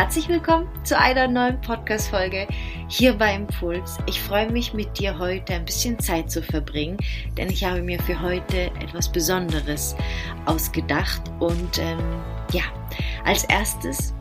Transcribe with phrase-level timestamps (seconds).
[0.00, 2.48] Herzlich willkommen zu einer neuen Podcast-Folge
[2.88, 3.98] hier bei Impuls.
[4.06, 6.96] Ich freue mich, mit dir heute ein bisschen Zeit zu verbringen,
[7.36, 9.94] denn ich habe mir für heute etwas Besonderes
[10.46, 11.20] ausgedacht.
[11.38, 11.98] Und ähm,
[12.50, 12.62] ja,
[13.26, 14.14] als erstes,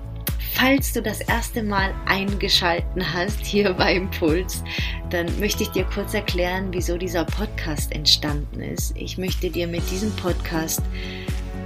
[0.54, 4.62] falls du das erste Mal eingeschalten hast hier bei Impuls,
[5.12, 8.98] dann möchte ich dir kurz erklären, wieso dieser Podcast entstanden ist.
[8.98, 10.82] Ich möchte dir mit diesem Podcast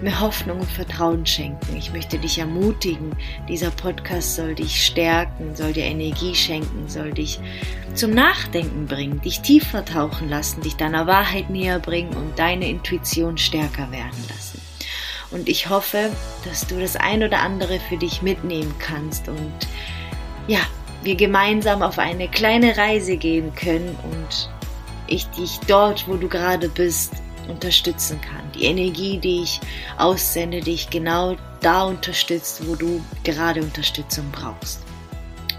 [0.04, 1.76] mir Hoffnung und Vertrauen schenken.
[1.78, 3.16] Ich möchte dich ermutigen.
[3.48, 7.40] Dieser Podcast soll dich stärken, soll dir Energie schenken, soll dich
[7.96, 13.38] zum Nachdenken bringen, dich tiefer tauchen lassen, dich deiner Wahrheit näher bringen und deine Intuition
[13.38, 14.62] stärker werden lassen.
[15.32, 16.12] Und ich hoffe,
[16.46, 19.54] dass du das ein oder andere für dich mitnehmen kannst und
[20.48, 20.60] ja,
[21.02, 24.50] wir gemeinsam auf eine kleine Reise gehen können und
[25.08, 28.52] ich dich dort, wo du gerade bist, unterstützen kann.
[28.54, 29.60] Die Energie, die ich
[29.98, 34.82] aussende, dich genau da unterstützt, wo du gerade Unterstützung brauchst.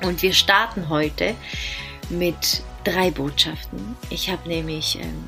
[0.03, 1.35] Und wir starten heute
[2.11, 3.97] mit drei Botschaften.
[4.11, 5.25] Ich habe nämlich ähm,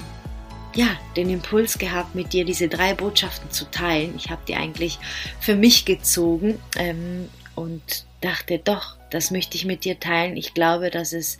[0.74, 4.14] ja den Impuls gehabt, mit dir diese drei Botschaften zu teilen.
[4.16, 4.98] Ich habe die eigentlich
[5.40, 10.36] für mich gezogen ähm, und dachte, doch, das möchte ich mit dir teilen.
[10.36, 11.38] Ich glaube, dass es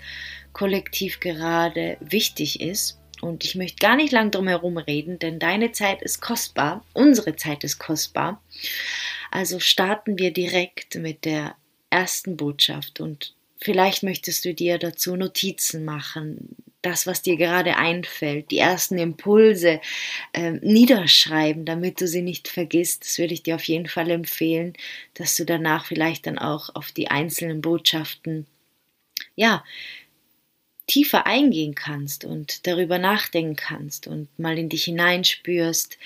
[0.52, 5.72] kollektiv gerade wichtig ist und ich möchte gar nicht lang drum herum reden, denn deine
[5.72, 8.42] Zeit ist kostbar, unsere Zeit ist kostbar.
[9.30, 11.56] Also starten wir direkt mit der
[11.90, 18.50] ersten Botschaft und vielleicht möchtest du dir dazu Notizen machen, das, was dir gerade einfällt,
[18.52, 19.80] die ersten Impulse
[20.32, 23.04] äh, niederschreiben, damit du sie nicht vergisst.
[23.04, 24.74] Das würde ich dir auf jeden Fall empfehlen,
[25.14, 28.46] dass du danach vielleicht dann auch auf die einzelnen Botschaften
[29.36, 29.64] ja,
[30.86, 35.98] tiefer eingehen kannst und darüber nachdenken kannst und mal in dich hineinspürst,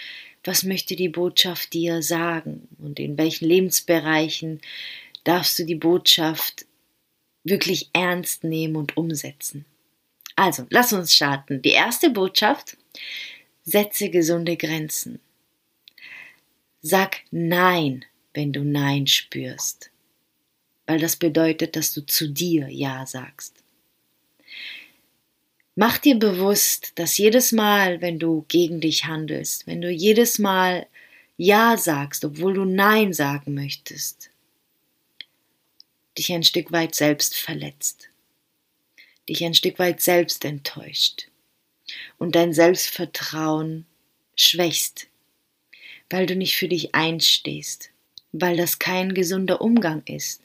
[0.45, 4.61] was möchte die Botschaft dir sagen und in welchen Lebensbereichen
[5.25, 6.65] darfst du die Botschaft
[7.45, 9.67] wirklich ernst nehmen und umsetzen.
[10.37, 11.61] Also, lass uns starten.
[11.61, 12.79] Die erste Botschaft,
[13.65, 15.21] setze gesunde Grenzen.
[16.81, 19.91] Sag Nein, wenn du Nein spürst,
[20.87, 23.60] weil das bedeutet, dass du zu dir Ja sagst.
[25.77, 30.87] Mach dir bewusst, dass jedes Mal, wenn du gegen dich handelst, wenn du jedes Mal
[31.37, 34.31] Ja sagst, obwohl du Nein sagen möchtest,
[36.19, 38.11] dich ein Stück weit selbst verletzt,
[39.29, 41.29] dich ein Stück weit selbst enttäuscht
[42.19, 43.87] und dein Selbstvertrauen
[44.35, 45.07] schwächst,
[46.11, 47.91] weil du nicht für dich einstehst,
[48.33, 50.43] weil das kein gesunder Umgang ist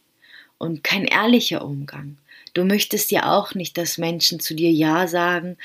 [0.60, 2.18] und kein ehrlicher Umgang
[2.56, 5.58] Du möchtest ja auch nicht, dass Menschen zu dir Ja sagen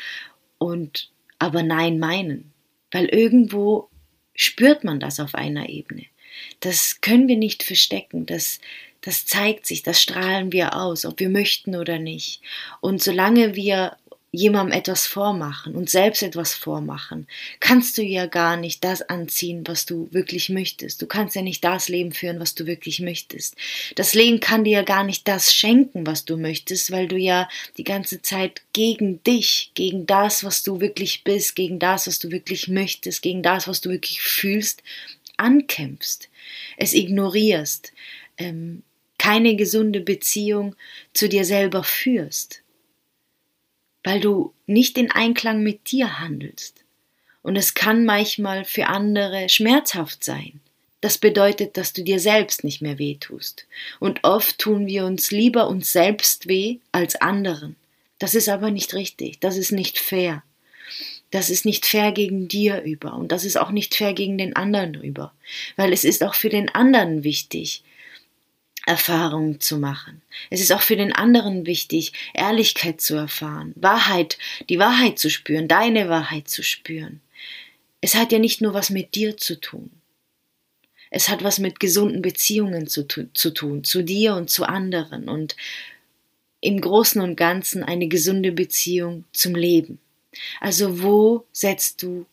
[0.58, 2.52] und aber Nein meinen,
[2.90, 3.88] weil irgendwo
[4.34, 6.04] spürt man das auf einer Ebene.
[6.58, 8.60] Das können wir nicht verstecken, das,
[9.02, 12.42] das zeigt sich, das strahlen wir aus, ob wir möchten oder nicht.
[12.80, 13.96] Und solange wir
[14.32, 17.26] jemandem etwas vormachen und selbst etwas vormachen,
[17.58, 21.02] kannst du ja gar nicht das anziehen, was du wirklich möchtest.
[21.02, 23.56] Du kannst ja nicht das Leben führen, was du wirklich möchtest.
[23.96, 27.48] Das Leben kann dir ja gar nicht das schenken, was du möchtest, weil du ja
[27.76, 32.30] die ganze Zeit gegen dich, gegen das, was du wirklich bist, gegen das, was du
[32.30, 34.84] wirklich möchtest, gegen das, was du wirklich fühlst,
[35.38, 36.28] ankämpfst,
[36.76, 37.92] es ignorierst,
[38.38, 38.84] ähm,
[39.18, 40.76] keine gesunde Beziehung
[41.12, 42.62] zu dir selber führst
[44.04, 46.84] weil du nicht in Einklang mit dir handelst.
[47.42, 50.60] Und es kann manchmal für andere schmerzhaft sein.
[51.00, 53.66] Das bedeutet, dass du dir selbst nicht mehr weh tust.
[53.98, 57.76] Und oft tun wir uns lieber uns selbst weh als anderen.
[58.18, 59.40] Das ist aber nicht richtig.
[59.40, 60.42] Das ist nicht fair.
[61.30, 63.14] Das ist nicht fair gegen dir über.
[63.14, 65.32] Und das ist auch nicht fair gegen den anderen über.
[65.76, 67.82] Weil es ist auch für den anderen wichtig,
[68.86, 70.22] Erfahrungen zu machen.
[70.48, 75.68] Es ist auch für den anderen wichtig, Ehrlichkeit zu erfahren, Wahrheit, die Wahrheit zu spüren,
[75.68, 77.20] deine Wahrheit zu spüren.
[78.00, 79.90] Es hat ja nicht nur was mit dir zu tun.
[81.10, 85.56] Es hat was mit gesunden Beziehungen zu, zu tun, zu dir und zu anderen und
[86.60, 89.98] im Großen und Ganzen eine gesunde Beziehung zum Leben.
[90.60, 92.26] Also wo setzt du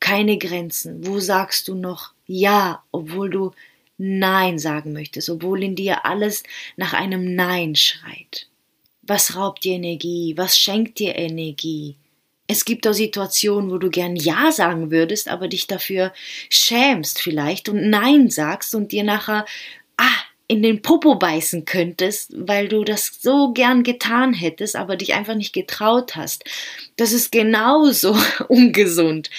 [0.00, 1.06] keine Grenzen?
[1.06, 3.52] Wo sagst du noch Ja, obwohl du
[3.96, 6.42] Nein sagen möchtest, obwohl in dir alles
[6.76, 8.48] nach einem Nein schreit.
[9.02, 10.34] Was raubt dir Energie?
[10.36, 11.96] Was schenkt dir Energie?
[12.46, 16.12] Es gibt auch Situationen, wo du gern Ja sagen würdest, aber dich dafür
[16.50, 19.46] schämst vielleicht und Nein sagst und dir nachher
[19.96, 25.14] ah, in den Popo beißen könntest, weil du das so gern getan hättest, aber dich
[25.14, 26.44] einfach nicht getraut hast.
[26.96, 28.16] Das ist genauso
[28.48, 29.30] ungesund.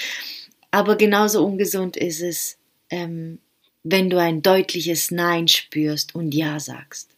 [0.72, 2.58] Aber genauso ungesund ist es,
[2.90, 3.40] ähm,
[3.88, 7.12] wenn du ein deutliches Nein spürst und Ja sagst.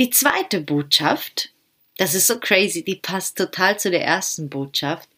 [0.00, 1.52] Die zweite Botschaft,
[1.96, 5.08] das ist so crazy, die passt total zu der ersten Botschaft.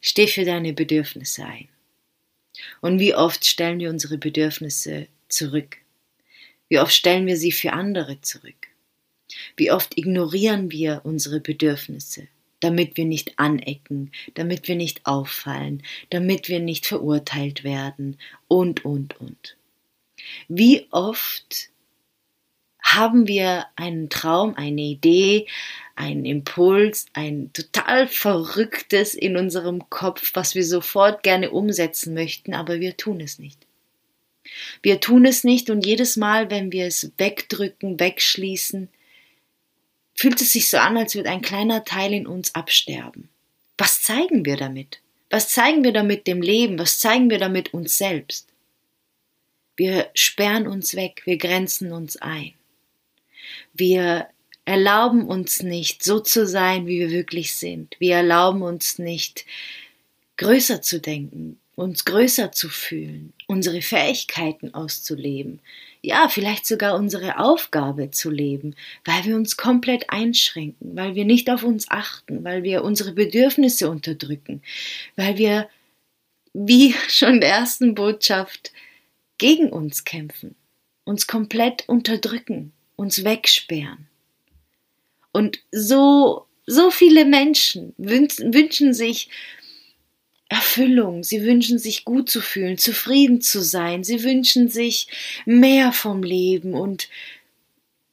[0.00, 1.68] Steh für deine Bedürfnisse ein.
[2.80, 5.76] Und wie oft stellen wir unsere Bedürfnisse zurück?
[6.68, 8.68] Wie oft stellen wir sie für andere zurück?
[9.56, 12.26] Wie oft ignorieren wir unsere Bedürfnisse,
[12.64, 18.16] damit wir nicht anecken, damit wir nicht auffallen, damit wir nicht verurteilt werden
[18.48, 19.58] und, und, und.
[20.48, 21.68] Wie oft
[22.82, 25.46] haben wir einen Traum, eine Idee,
[25.94, 32.80] einen Impuls, ein total verrücktes in unserem Kopf, was wir sofort gerne umsetzen möchten, aber
[32.80, 33.66] wir tun es nicht.
[34.80, 38.88] Wir tun es nicht und jedes Mal, wenn wir es wegdrücken, wegschließen,
[40.14, 43.28] fühlt es sich so an, als würde ein kleiner Teil in uns absterben.
[43.76, 45.00] Was zeigen wir damit?
[45.30, 46.78] Was zeigen wir damit dem Leben?
[46.78, 48.48] Was zeigen wir damit uns selbst?
[49.76, 52.54] Wir sperren uns weg, wir grenzen uns ein.
[53.72, 54.28] Wir
[54.64, 57.96] erlauben uns nicht, so zu sein, wie wir wirklich sind.
[57.98, 59.44] Wir erlauben uns nicht,
[60.36, 65.60] größer zu denken, uns größer zu fühlen, unsere Fähigkeiten auszuleben,
[66.02, 68.74] ja, vielleicht sogar unsere Aufgabe zu leben,
[69.04, 73.88] weil wir uns komplett einschränken, weil wir nicht auf uns achten, weil wir unsere Bedürfnisse
[73.88, 74.62] unterdrücken,
[75.16, 75.68] weil wir,
[76.52, 78.72] wie schon der ersten Botschaft,
[79.38, 80.54] gegen uns kämpfen,
[81.04, 84.06] uns komplett unterdrücken, uns wegsperren.
[85.32, 89.28] Und so, so viele Menschen wünschen, wünschen sich
[90.48, 95.08] Erfüllung, sie wünschen sich gut zu fühlen, zufrieden zu sein, sie wünschen sich
[95.46, 97.08] mehr vom Leben und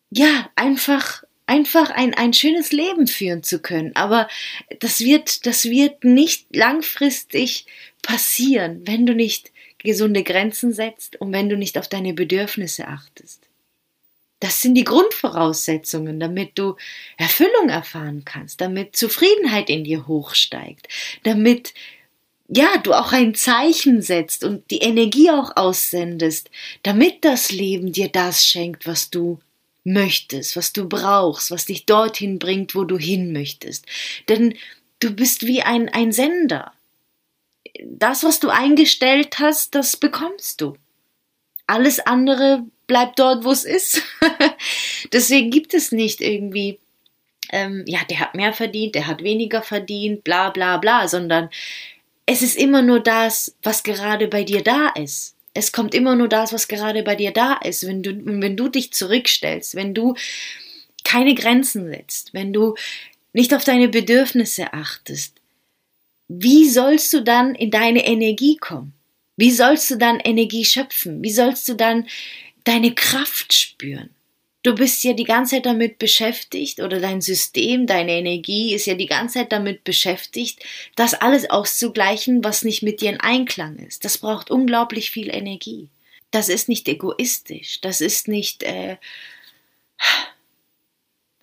[0.09, 3.93] ja, einfach einfach ein, ein schönes Leben führen zu können.
[3.95, 4.29] Aber
[4.79, 7.65] das wird, das wird nicht langfristig
[8.01, 13.41] passieren, wenn du nicht gesunde Grenzen setzt und wenn du nicht auf deine Bedürfnisse achtest.
[14.39, 16.77] Das sind die Grundvoraussetzungen, damit du
[17.17, 20.87] Erfüllung erfahren kannst, damit Zufriedenheit in dir hochsteigt,
[21.23, 21.73] damit
[22.53, 26.51] ja, du auch ein Zeichen setzt und die Energie auch aussendest,
[26.83, 29.39] damit das Leben dir das schenkt, was du
[29.85, 33.85] möchtest, was du brauchst, was dich dorthin bringt, wo du hin möchtest.
[34.27, 34.55] Denn
[34.99, 36.73] du bist wie ein, ein Sender.
[37.83, 40.75] Das, was du eingestellt hast, das bekommst du.
[41.67, 44.03] Alles andere bleibt dort, wo es ist.
[45.13, 46.79] Deswegen gibt es nicht irgendwie,
[47.49, 51.49] ähm, ja, der hat mehr verdient, der hat weniger verdient, bla bla bla, sondern
[52.31, 55.35] es ist immer nur das, was gerade bei dir da ist.
[55.53, 57.85] Es kommt immer nur das, was gerade bei dir da ist.
[57.85, 60.15] Wenn du, wenn du dich zurückstellst, wenn du
[61.03, 62.75] keine Grenzen setzt, wenn du
[63.33, 65.35] nicht auf deine Bedürfnisse achtest,
[66.27, 68.93] wie sollst du dann in deine Energie kommen?
[69.35, 71.21] Wie sollst du dann Energie schöpfen?
[71.23, 72.05] Wie sollst du dann
[72.63, 74.09] deine Kraft spüren.
[74.63, 78.93] Du bist ja die ganze Zeit damit beschäftigt oder dein System, deine Energie ist ja
[78.93, 80.63] die ganze Zeit damit beschäftigt,
[80.95, 84.05] das alles auszugleichen, was nicht mit dir in Einklang ist.
[84.05, 85.89] Das braucht unglaublich viel Energie.
[86.29, 87.81] Das ist nicht egoistisch.
[87.81, 88.97] Das ist nicht, äh,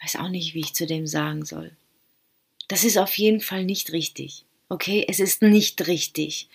[0.00, 1.72] weiß auch nicht, wie ich zu dem sagen soll.
[2.68, 4.44] Das ist auf jeden Fall nicht richtig.
[4.68, 6.48] Okay, es ist nicht richtig,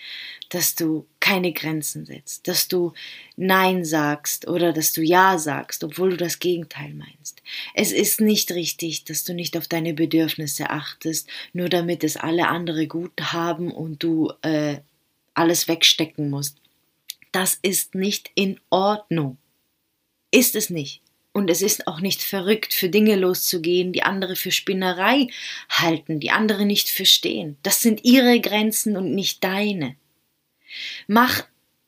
[0.49, 2.91] dass du keine Grenzen setzt, dass du
[3.37, 7.41] Nein sagst oder dass du Ja sagst, obwohl du das Gegenteil meinst.
[7.73, 12.49] Es ist nicht richtig, dass du nicht auf deine Bedürfnisse achtest, nur damit es alle
[12.49, 14.79] andere gut haben und du äh,
[15.33, 16.57] alles wegstecken musst.
[17.31, 19.37] Das ist nicht in Ordnung.
[20.29, 21.01] Ist es nicht.
[21.31, 25.29] Und es ist auch nicht verrückt, für Dinge loszugehen, die andere für Spinnerei
[25.69, 27.55] halten, die andere nicht verstehen.
[27.63, 29.95] Das sind ihre Grenzen und nicht deine.
[31.07, 31.43] Mach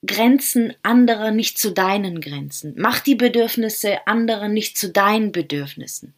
[0.06, 2.74] Grenzen anderer nicht zu deinen Grenzen.
[2.78, 6.14] Mach die Bedürfnisse anderer nicht zu deinen Bedürfnissen.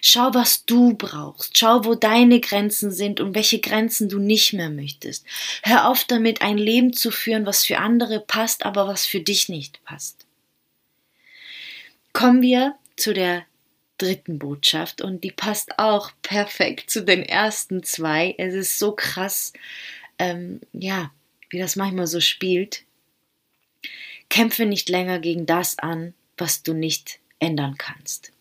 [0.00, 1.58] Schau, was du brauchst.
[1.58, 5.26] Schau, wo deine Grenzen sind und welche Grenzen du nicht mehr möchtest.
[5.64, 9.48] Hör auf damit, ein Leben zu führen, was für andere passt, aber was für dich
[9.48, 10.24] nicht passt
[12.12, 13.44] kommen wir zu der
[13.98, 18.34] dritten Botschaft und die passt auch perfekt zu den ersten zwei.
[18.38, 19.52] Es ist so krass,
[20.18, 21.12] ähm, ja,
[21.52, 22.84] wie das manchmal so spielt.
[24.30, 28.32] Kämpfe nicht länger gegen das an, was du nicht ändern kannst.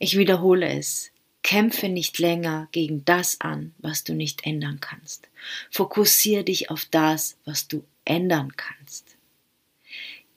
[0.00, 1.12] Ich wiederhole es.
[1.42, 5.28] Kämpfe nicht länger gegen das an, was du nicht ändern kannst.
[5.70, 9.16] Fokussiere dich auf das, was du ändern kannst.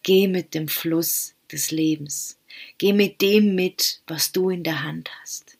[0.04, 2.38] Geh mit dem Fluss des Lebens.
[2.78, 5.53] Geh mit dem mit, was du in der Hand hast.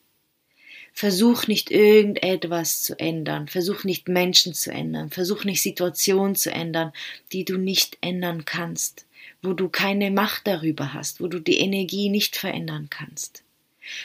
[0.96, 6.92] Versuch nicht irgendetwas zu ändern, versuch nicht Menschen zu ändern, versuch nicht Situationen zu ändern,
[7.32, 9.06] die du nicht ändern kannst.
[9.42, 13.42] wo du keine Macht darüber hast, wo du die Energie nicht verändern kannst.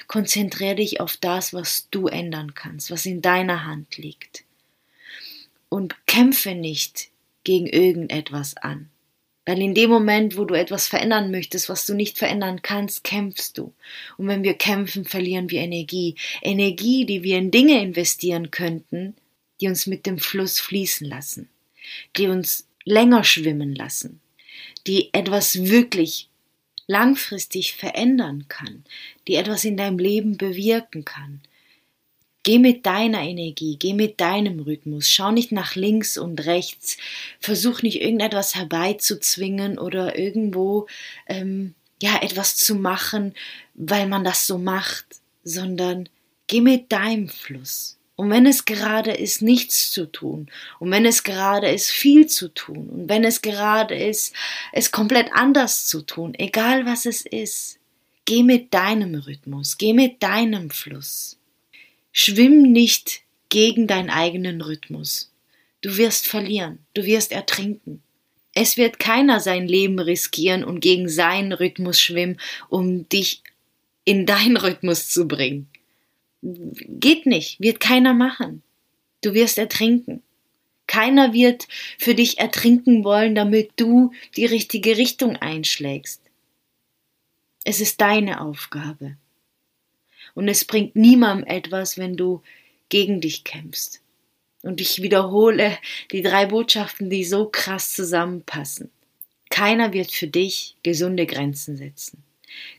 [0.08, 4.44] Konzentriere dich auf das, was du ändern kannst, was in deiner Hand liegt.
[5.70, 7.10] Und kämpfe nicht
[7.44, 8.90] gegen irgendetwas an.
[9.50, 13.58] Weil in dem Moment, wo du etwas verändern möchtest, was du nicht verändern kannst, kämpfst
[13.58, 13.74] du.
[14.16, 16.14] Und wenn wir kämpfen, verlieren wir Energie.
[16.44, 19.16] Energie, die wir in Dinge investieren könnten,
[19.60, 21.50] die uns mit dem Fluss fließen lassen,
[22.16, 24.22] die uns länger schwimmen lassen,
[24.86, 26.30] die etwas wirklich
[26.86, 28.84] langfristig verändern kann,
[29.28, 31.42] die etwas in deinem Leben bewirken kann.
[32.44, 36.98] Geh mit deiner Energie, geh mit deinem Rhythmus, schau nicht nach links und rechts,
[37.40, 40.88] versuch nicht irgendetwas herbeizuzwingen oder irgendwo
[41.28, 43.34] ähm, ja etwas zu machen,
[43.74, 45.06] weil man das so macht,
[45.44, 46.08] sondern
[46.48, 47.98] geh mit deinem Fluss.
[48.16, 52.50] Und wenn es gerade ist, nichts zu tun, und wenn es gerade ist, viel zu
[52.50, 54.34] tun, und wenn es gerade ist,
[54.74, 57.80] es komplett anders zu tun, egal was es ist,
[58.26, 61.39] geh mit deinem Rhythmus, geh mit deinem Fluss.
[62.12, 65.32] Schwimm nicht gegen deinen eigenen Rhythmus.
[65.82, 68.02] Du wirst verlieren, du wirst ertrinken.
[68.54, 73.44] Es wird keiner sein Leben riskieren und gegen seinen Rhythmus schwimmen, um dich
[74.04, 75.70] in deinen Rhythmus zu bringen.
[76.42, 78.64] Geht nicht, wird keiner machen.
[79.22, 80.24] Du wirst ertrinken.
[80.88, 81.68] Keiner wird
[82.00, 86.22] für dich ertrinken wollen, damit du die richtige Richtung einschlägst.
[87.64, 89.16] Es ist deine Aufgabe.
[90.40, 92.42] Und es bringt niemandem etwas, wenn du
[92.88, 94.02] gegen dich kämpfst.
[94.62, 95.78] Und ich wiederhole
[96.14, 98.90] die drei Botschaften, die so krass zusammenpassen.
[99.50, 102.24] Keiner wird für dich gesunde Grenzen setzen.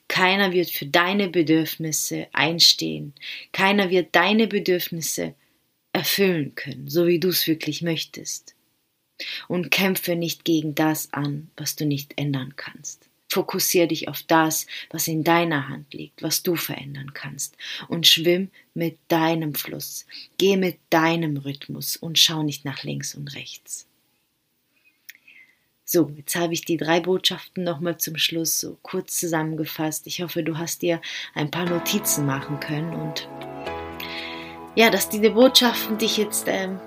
[0.09, 3.12] Keiner wird für deine Bedürfnisse einstehen.
[3.52, 5.35] Keiner wird deine Bedürfnisse
[5.93, 8.55] erfüllen können, so wie du es wirklich möchtest.
[9.49, 13.10] Und kämpfe nicht gegen das an, was du nicht ändern kannst.
[13.31, 17.57] Fokussiere dich auf das, was in deiner Hand liegt, was du verändern kannst.
[17.89, 20.07] Und schwimm mit deinem Fluss.
[20.37, 23.87] Geh mit deinem Rhythmus und schau nicht nach links und rechts.
[25.85, 30.07] So, jetzt habe ich die drei Botschaften nochmal zum Schluss so kurz zusammengefasst.
[30.07, 31.01] Ich hoffe, du hast dir
[31.35, 33.29] ein paar Notizen machen können und
[34.77, 36.79] ja, dass diese Botschaften dich jetzt ähm,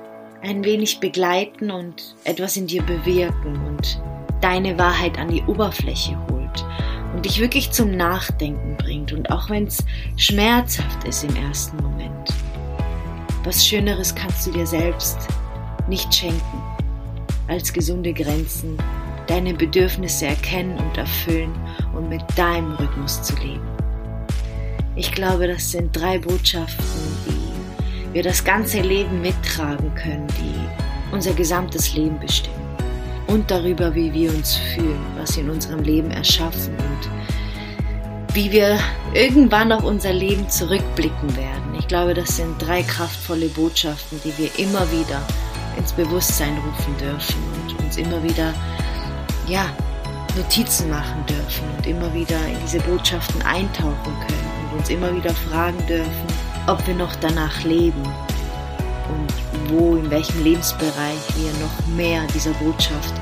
[0.42, 4.02] ein wenig begleiten und etwas in dir bewirken und
[4.40, 6.18] deine Wahrheit an die Oberfläche
[6.54, 6.66] holt
[7.14, 9.84] und dich wirklich zum Nachdenken bringt und auch wenn es
[10.18, 12.34] schmerzhaft ist im ersten Moment.
[13.44, 15.18] Was Schöneres kannst du dir selbst
[15.88, 16.62] nicht schenken
[17.48, 18.78] als gesunde Grenzen,
[19.28, 21.54] deine Bedürfnisse erkennen und erfüllen
[21.94, 23.68] und mit deinem Rhythmus zu leben.
[24.96, 26.86] Ich glaube, das sind drei Botschaften,
[27.28, 32.63] die wir das ganze Leben mittragen können, die unser gesamtes Leben bestimmen.
[33.28, 38.80] Und darüber, wie wir uns fühlen, was wir in unserem Leben erschaffen und wie wir
[39.14, 41.76] irgendwann auf unser Leben zurückblicken werden.
[41.78, 45.22] Ich glaube, das sind drei kraftvolle Botschaften, die wir immer wieder
[45.78, 48.54] ins Bewusstsein rufen dürfen und uns immer wieder,
[49.48, 49.66] ja,
[50.36, 55.34] Notizen machen dürfen und immer wieder in diese Botschaften eintauchen können und uns immer wieder
[55.34, 56.28] fragen dürfen,
[56.66, 58.04] ob wir noch danach leben
[59.70, 63.14] wo, in welchem Lebensbereich wir noch mehr dieser Botschaft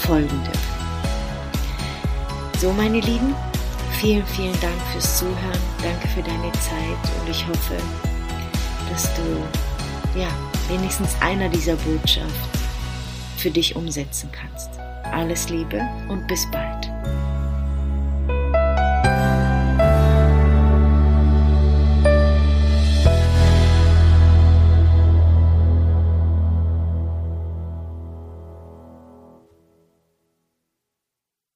[0.00, 0.78] folgen dürfen.
[2.60, 3.34] So, meine Lieben,
[4.00, 5.62] vielen, vielen Dank fürs Zuhören.
[5.82, 7.76] Danke für deine Zeit und ich hoffe,
[8.90, 10.28] dass du, ja,
[10.68, 12.58] wenigstens einer dieser Botschaft
[13.36, 14.70] für dich umsetzen kannst.
[15.04, 16.87] Alles Liebe und bis bald.